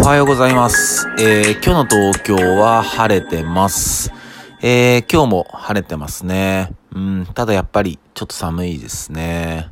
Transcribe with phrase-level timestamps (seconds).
[0.00, 1.06] おはようございます。
[1.18, 4.10] えー、今日の東京は晴れてます。
[4.62, 6.72] えー、今日も晴れてますね。
[6.94, 9.68] うん、ただやっぱりちょっと寒いですね。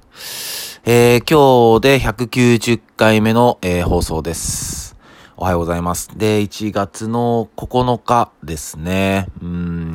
[0.84, 4.96] えー、今日で190回目の、えー放送です。
[5.38, 6.10] おはようございます。
[6.14, 9.28] で、1月の9日ですね。
[9.40, 9.87] うん。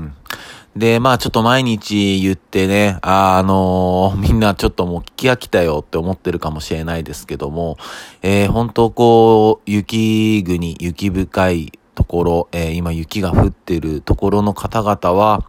[0.76, 7.78] で、まあちょっと毎日言ってね、あ、あのーみんなちょっともう聞き飽きたよって思ってるかもしれないですけども、
[8.24, 15.48] えー本当こう、雪国、雪深いところ、えー今雪が降ってるところの方々は、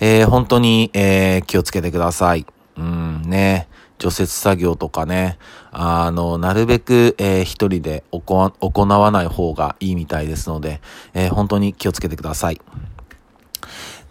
[0.00, 2.44] えー本当に、えー気をつけてください。
[2.76, 3.68] うん、ね。
[4.00, 5.38] 除雪作業とかね、
[5.70, 8.50] あの、なるべく、えー一人で行
[8.88, 10.80] わない方がいいみたいですので、
[11.14, 12.60] えー本当に気をつけてください。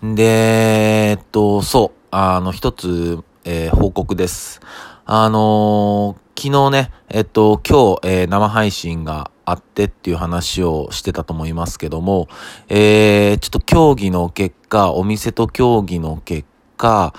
[0.03, 4.59] で、えっと、そう、あの、一つ、えー報告です。
[5.05, 12.27] あのー昨日ね、えっと、今日、えー生配信があってっていう話をしてたと思いますけども、
[12.68, 17.13] えーちょっと協議の結果、お店と協議の結果、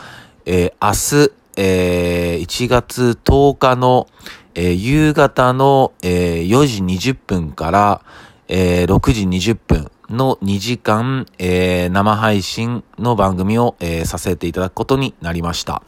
[0.44, 4.08] えー明日、えー1月10日の、
[4.54, 8.02] えー夕方の、えー4時20分から、
[8.48, 15.82] えー6時20分の2時間、えー生配信の番組を、えーさせていただくことになりました。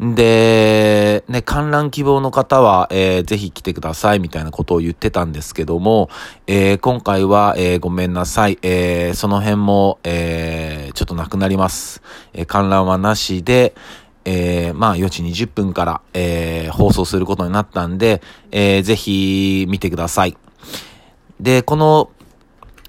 [0.00, 6.08] で、ね、観覧希望の方は、えーぜひ来てくださいみたいなことを言ってたんですけども、
[6.46, 8.58] えー今回は、えーごめんなさい。
[8.62, 12.02] えーその辺も、えーちょっとなくなります。
[12.32, 13.74] えー観覧はなしで、
[14.24, 20.36] えーまあ、4時20分から、えー放送することになったんで、えーぜひ見てください。
[21.40, 22.10] で、この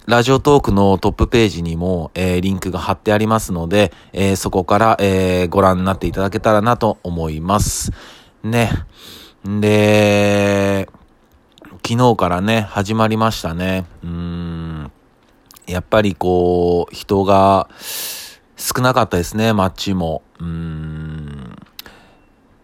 [0.05, 7.93] ラジオトークのトップページにも、えーリンクが貼ってありますので、えーそこから、えーご覧になっていただけたらなと思います。
[8.43, 8.69] ね。
[9.45, 10.89] で、
[11.87, 13.85] 昨日からね、始まりましたね。
[14.03, 14.91] うん。
[15.67, 17.69] やっぱりこう、人が
[18.57, 20.21] 少なかったですね、街も。
[20.37, 21.55] うん。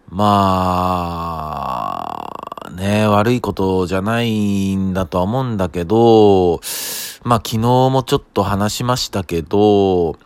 [0.09, 1.30] ま
[2.66, 6.59] あ、ね、悪いことじゃないんだとは思うんだけど、
[7.24, 10.18] まあ昨日もちょっと話しましたけど、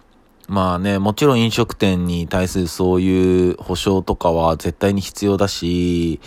[0.47, 6.19] まあね、もちろん飲食店に対するそういう保証とかは絶対に必要だし、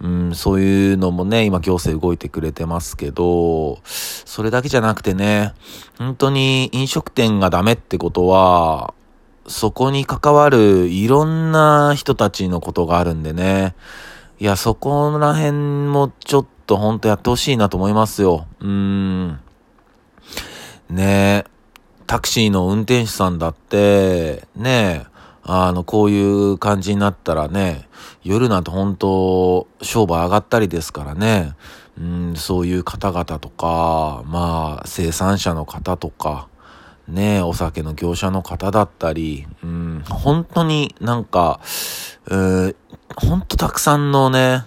[0.00, 5.54] うん、そういうのもね、今行政動いてくれてますけど、それだけじゃなくてね、
[5.96, 8.94] 本当に飲食店がダメってことは、
[9.46, 13.76] そこに関わるいろんな人たちのことがあるんでね。
[14.40, 18.46] いや、そこら辺もちょっと本当やってほしいなと思いますよ。
[18.60, 19.40] うーん。
[20.88, 21.50] ねえ、
[22.06, 25.06] タクシーの運転手さんだって、ねえ、
[25.42, 27.88] あの、こういう感じになったらね、
[28.22, 31.54] 夜なんて本当、商売上がったりですからね、
[31.98, 36.48] うん、そういう方々とか、まあ、生産者の方とか、
[37.08, 41.60] ねえ、お酒の業者の方だったり、うん、本当になんか、
[42.26, 42.76] うー
[43.16, 44.64] 本当たくさんのね、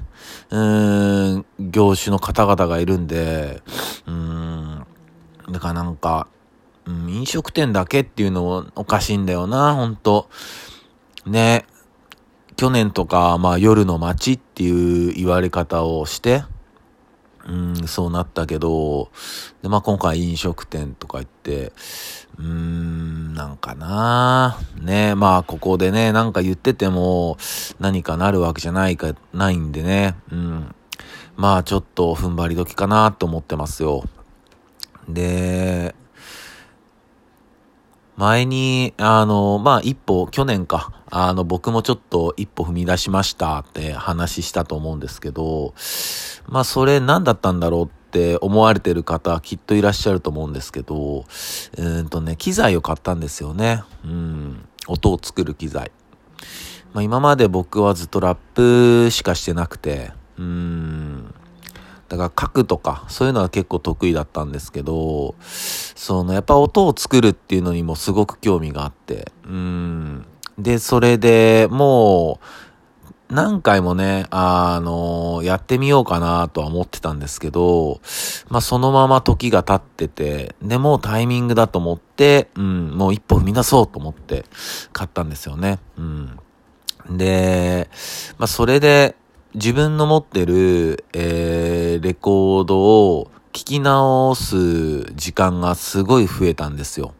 [0.50, 3.62] うん、業種の方々がいるんで、
[4.08, 4.69] うん、
[5.50, 6.28] だからなんか、
[6.86, 10.30] うん、飲食店だけっていうのもおかしいんだよな、本当
[11.26, 11.66] ね。
[12.56, 16.44] 去年とか、まあ夜の街っていう言われ方をして、
[17.48, 19.12] うん、そうなったけど、
[19.62, 21.72] で、まあ今回飲食店とか言って、
[22.38, 27.38] うーん、なんかなね、まあここでね、なんか言ってても
[27.80, 30.76] 何かなるわけじゃないか、ないんでね、うん。
[31.38, 34.04] まあちょっと踏ん張り時かなと思ってますよ。
[35.10, 35.96] で、
[38.20, 45.74] 前に、あの、まあ、一歩、去年か、あの、僕もちょっと一歩踏み出しましたって話したと思うんですけど、
[46.48, 51.24] まあ、それ何だったんだろうって思われてる方きっといらっしゃると思うんですけど、
[51.78, 53.84] うんとね、機材を買ったんですよね。
[54.04, 54.68] うん。
[54.88, 55.92] 音を作る機材。
[56.94, 61.34] まあ、今まで僕はずっとラップしかしてなくて、うん。
[62.10, 70.26] だから書くとか、そういうのは結構得意だったんですけど、その、やっぱ音を作るっていうのにもすごく興味があって、うん。
[70.58, 72.46] で、それでもう、
[73.30, 78.02] 何回もね、あの、やってみようかなとは思ってたんですけど、
[78.50, 84.46] まあそのまま時が経ってて、で、もうタイミングだと思って、うん、もう一歩踏み出そうと思って
[84.94, 85.78] 買ったんですよね。
[85.96, 86.40] うん。
[87.12, 87.88] で、
[88.40, 89.16] まあそれで、
[89.56, 97.14] 自分の持ってる、えー、レコードを聞き直す時間がすごい増えたんですよ。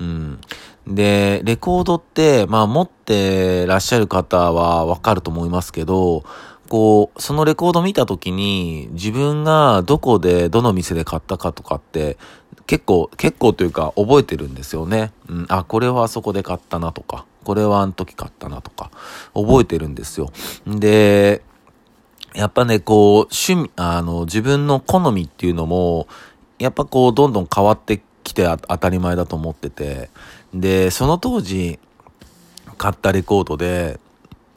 [0.00, 0.40] うん。
[0.86, 6.24] で、レコードって、まあ持ってらっしゃる方はわかると思いますけど、
[6.68, 12.16] こう、そのレコード見た時に、自分がどこで、どの店で買ったかとかって、
[12.66, 15.12] 結構、結構というか覚えてるんですよね。
[15.28, 18.90] うん、あ、これはあそこで買ったなとか、これはあの時買ったなとか、
[19.34, 20.30] 覚えてるんですよ。
[20.66, 21.42] で、
[22.34, 26.06] やっぱね、こう、趣味、あの、自分の好みっていうのも、
[26.58, 30.10] やっぱこう、どんどん変わってきて当たり前だと思ってて、
[30.54, 31.78] で、その当時、
[32.78, 34.00] 買ったレコードで、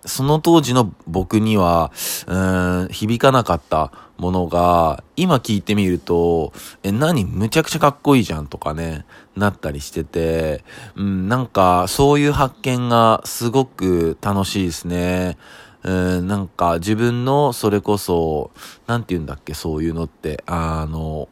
[0.05, 1.91] その当時の僕には、
[2.27, 6.51] うん、響かなかったものが、今聞いてみると、
[6.83, 7.25] え、何？
[7.25, 9.05] むちゃくちゃかっこいいじゃんとかね、
[9.35, 10.63] なったりしてて、
[10.95, 15.37] うん、なんか、そういう発見がすごく楽しいですね。
[15.83, 18.51] うん、なんか自分のそれこそ、
[18.87, 21.27] なんて言うんだっけ、そういうのって、あの、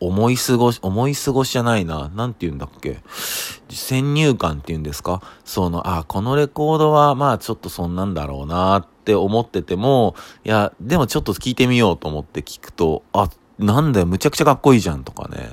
[0.00, 2.10] 思い過ごし、思い過ごしじゃないな。
[2.14, 3.00] なんて言うんだっけ。
[3.68, 10.14] 先入観って言うんですかその、あ、このレコードはまあちょっとそんなんだろうなって思ってても、
[10.44, 15.50] いや、でもちょっと聞いてみようと思って聞くと、あ、なんだよ、むちゃくちゃかっこいいじゃんとかね。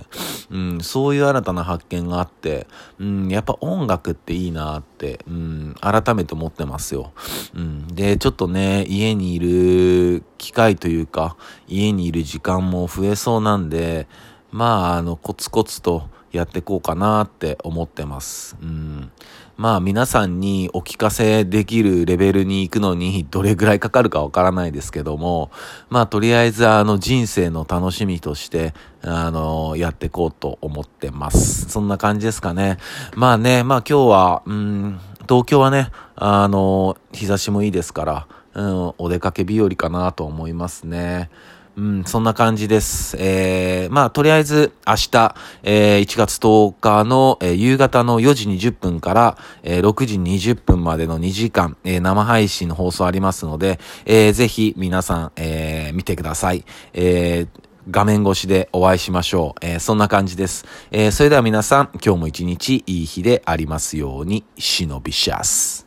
[0.56, 2.66] うん、そういう新たな発見があって、
[2.98, 7.12] うん、やっぱ音楽っていいなって、うん、改めて思ってますよ。
[7.54, 11.36] うん、で、ちょっとね、家にいる機会というか、
[11.68, 14.07] 家にいる時間も増えそうなんで、
[14.52, 18.57] まあ、あの、コツコツとやってこうかなって思ってます。
[18.61, 19.11] うん。
[19.57, 25.49] まあ皆さんにお聞かせできるレベルに行くのにどれぐらいかかるかわからないですけども、
[25.89, 31.69] まあとりあえずあの人生の楽しみとして、あの、やっていこうと思ってます。
[31.69, 32.77] そんな感じですかね。
[33.15, 41.29] まあね、まあ今日は、うん、東京はね、あの、日差しもいいですから、うん、お出かけ日和かなと思いますね。
[41.77, 43.18] うん、そんな感じです。
[43.19, 56.63] えー、まあ、とりあえず明日、えー、1月10日の、えー、夕方の4時20分から、えー、6時20分までの2時間、えー、生配信の放送ありますので、えー、ぜひ皆さん、えー、見てください。
[56.94, 59.66] えー画面越しでお会いしましょう。
[59.66, 60.66] えー、そんな感じです。
[60.89, 65.84] えー、それでは皆さん、今日も一日いい日でありますように、忍びシャス。